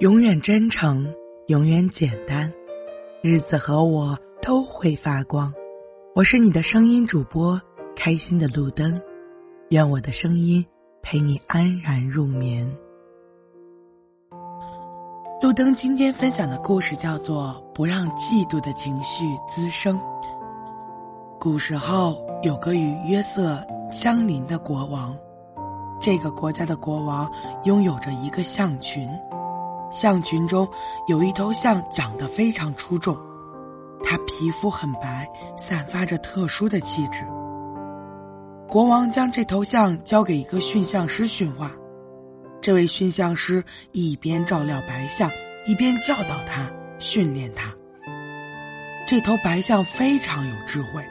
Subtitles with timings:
[0.00, 1.06] 永远真诚，
[1.46, 2.52] 永远简单，
[3.22, 5.54] 日子和我都会发光。
[6.16, 7.60] 我是你的声音主播，
[7.94, 9.00] 开心的路灯。
[9.68, 10.66] 愿我的声音
[11.00, 12.68] 陪你安然入眠。
[15.40, 19.96] 路灯今天分享的故事叫做《不让嫉妒的情绪滋生》。
[21.38, 25.16] 古时候有个与约瑟相邻的国王，
[26.00, 27.30] 这个国家的国王
[27.62, 29.08] 拥有着一个象群。
[29.94, 30.68] 象群中
[31.06, 33.16] 有一头象长得非常出众，
[34.02, 37.24] 它皮肤很白，散发着特殊的气质。
[38.68, 41.70] 国王将这头象交给一个驯象师驯化，
[42.60, 43.62] 这位驯象师
[43.92, 45.30] 一边照料白象，
[45.64, 46.68] 一边教导他、
[46.98, 47.72] 训练他。
[49.06, 51.04] 这头白象非常有智慧，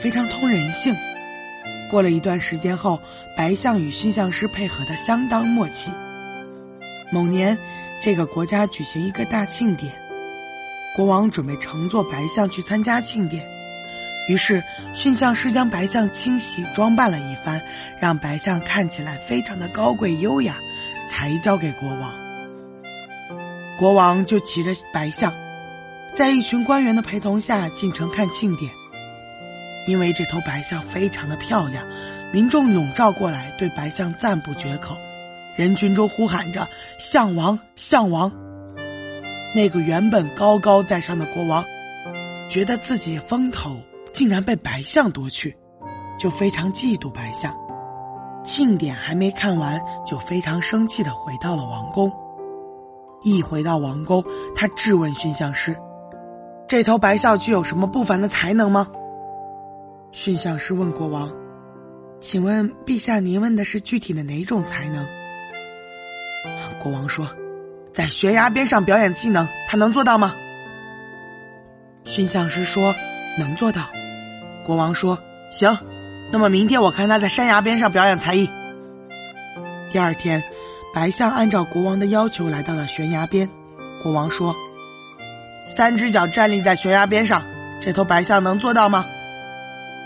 [0.00, 0.94] 非常通人性。
[1.90, 3.00] 过了一段时间后，
[3.36, 5.90] 白象与驯象师配合的相当默契。
[7.10, 7.58] 某年，
[8.02, 9.92] 这个国家举行一个大庆典，
[10.96, 13.46] 国王准备乘坐白象去参加庆典，
[14.26, 14.62] 于是
[14.94, 17.60] 驯象师将白象清洗装扮了一番，
[18.00, 20.56] 让白象看起来非常的高贵优雅，
[21.10, 22.10] 才交给国王。
[23.78, 25.34] 国王就骑着白象，
[26.14, 28.72] 在一群官员的陪同下进城看庆典。
[29.86, 31.86] 因为这头白象非常的漂亮，
[32.32, 34.96] 民众笼罩过来，对白象赞不绝口。
[35.60, 36.66] 人群中呼喊着
[36.98, 38.32] “项王，项王”。
[39.54, 41.62] 那个原本高高在上的国王，
[42.48, 43.76] 觉得自己风头
[44.10, 45.54] 竟然被白象夺去，
[46.18, 47.54] 就非常嫉妒白象。
[48.42, 52.10] 庆典还没看完，就非常生气的回到了王宫。
[53.20, 54.24] 一回到王宫，
[54.56, 55.76] 他质问驯象师
[56.66, 58.88] ：“这头白象具有什么不凡的才能吗？”
[60.10, 61.30] 驯象师问国王
[62.18, 65.06] ：“请问陛下，您问的是具体的哪种才能？”
[66.82, 67.28] 国王说
[67.92, 70.34] ：“在悬崖边上表演技能，他能做到吗？”
[72.06, 72.94] 驯象师说
[73.38, 73.82] ：“能做到。”
[74.64, 75.18] 国王说
[75.52, 75.76] ：“行，
[76.32, 78.48] 那么明天我看他在山崖边上表演才艺。”
[79.92, 80.42] 第二天，
[80.94, 83.48] 白象按照国王的要求来到了悬崖边。
[84.02, 84.56] 国王说
[85.76, 87.42] ：“三只脚站立在悬崖边上，
[87.82, 89.04] 这头白象能做到吗？”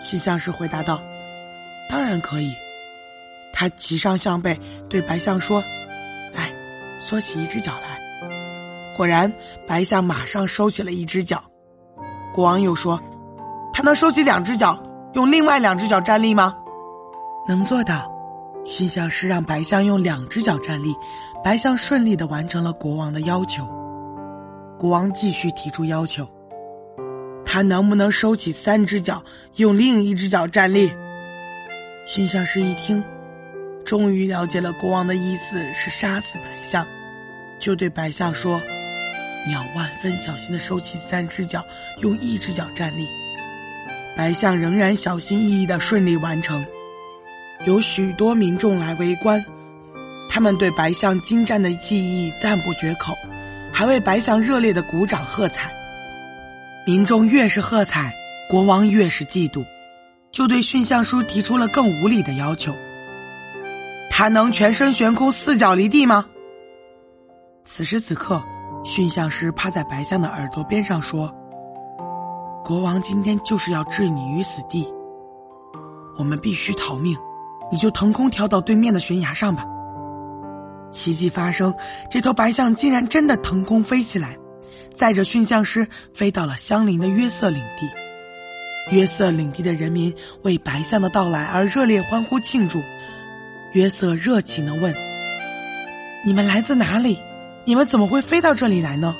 [0.00, 1.02] 驯象师回答道
[1.90, 2.54] ：“当然可以。”
[3.52, 4.58] 他骑上象背，
[4.88, 5.64] 对白象说。
[7.10, 7.98] 缩起一只脚来，
[8.96, 9.32] 果然，
[9.66, 11.42] 白象马上收起了一只脚。
[12.32, 13.02] 国王又说
[13.74, 14.80] ：“他能收起两只脚，
[15.14, 16.56] 用另外两只脚站立吗？”
[17.48, 18.08] 能做到。
[18.64, 20.94] 驯象师让白象用两只脚站立，
[21.42, 23.66] 白象顺利的完成了国王的要求。
[24.78, 26.24] 国王继续提出要求
[27.44, 29.20] ：“他能不能收起三只脚，
[29.56, 30.92] 用另一只脚站立？”
[32.06, 33.02] 驯象师一听，
[33.84, 36.86] 终于了解了国王的意思是杀死白象。
[37.60, 38.60] 就对白象说
[39.46, 41.64] ：“你要万分小心的收起三只脚，
[41.98, 43.06] 用一只脚站立。”
[44.16, 46.66] 白象仍然小心翼翼的顺利完成。
[47.66, 49.44] 有许多民众来围观，
[50.30, 53.14] 他们对白象精湛的技艺赞不绝口，
[53.72, 55.70] 还为白象热烈的鼓掌喝彩。
[56.86, 58.14] 民众越是喝彩，
[58.48, 59.64] 国王越是嫉妒，
[60.32, 62.74] 就对驯象叔提出了更无理的要求
[64.10, 66.24] ：“他能全身悬空，四脚离地吗？”
[67.64, 68.42] 此时此刻，
[68.84, 71.32] 驯象师趴在白象的耳朵边上说
[72.64, 74.92] ：“国王今天就是要置你于死地，
[76.18, 77.16] 我们必须逃命，
[77.70, 79.64] 你就腾空跳到对面的悬崖上吧。”
[80.90, 81.72] 奇迹发生，
[82.10, 84.36] 这头白象竟然真的腾空飞起来，
[84.92, 87.88] 载着驯象师飞到了相邻的约瑟领地。
[88.96, 92.80] 约瑟领地的人民为白象的到来而热烈欢呼庆祝。
[93.72, 94.92] 约瑟热情的问
[96.26, 97.16] ：“你们来自哪里？”
[97.64, 99.14] 你们怎么会飞到这里来呢？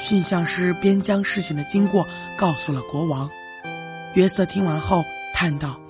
[0.00, 2.06] 驯象师边将事情的经过
[2.36, 3.28] 告诉了国王。
[4.14, 5.04] 约瑟听完后
[5.34, 5.80] 叹道：“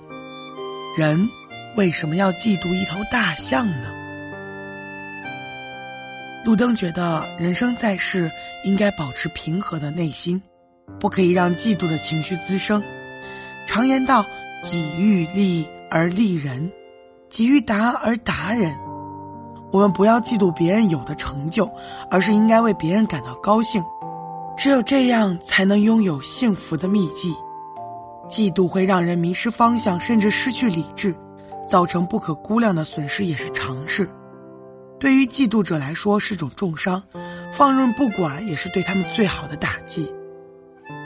[0.97, 1.29] 人
[1.75, 3.87] 为什么要嫉妒一头大象呢？”
[6.45, 8.31] 路灯觉得，人生在世
[8.63, 10.41] 应该保持平和的内心，
[10.99, 12.81] 不可以让嫉妒的情绪滋生。
[13.67, 14.25] 常言道
[14.63, 16.71] ：“己欲立而立人，
[17.29, 18.73] 己欲达而达人。”
[19.71, 21.69] 我们不要嫉妒别人有的成就，
[22.09, 23.83] 而是应该为别人感到高兴。
[24.57, 27.33] 只有这样，才能拥有幸福的秘籍。
[28.27, 31.15] 嫉妒会让人迷失方向，甚至失去理智，
[31.67, 34.09] 造成不可估量的损失也是常事。
[34.99, 37.01] 对于嫉妒者来说是种重伤，
[37.53, 40.11] 放任不管也是对他们最好的打击。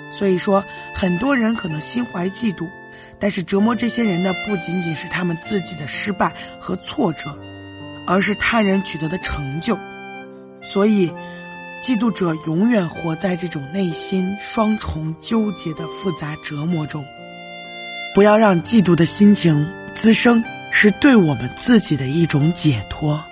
[0.09, 0.63] 所以说，
[0.95, 2.67] 很多人可能心怀嫉妒，
[3.19, 7.37] 但是折磨这些人的不仅仅是他们自己的失败和挫折。
[8.05, 9.77] 而是他人取得的成就，
[10.61, 11.09] 所以，
[11.81, 17.05] 嫉妒者永远活在这种内心双重纠结的复杂折磨中。
[18.13, 23.23] 不要让嫉妒的心情滋生，是对我们自己的一种解脱。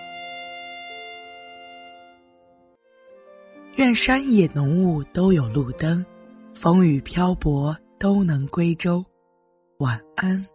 [3.75, 6.05] 愿山野浓雾都有路灯，
[6.53, 9.05] 风雨漂泊都能归舟。
[9.77, 10.50] 晚安。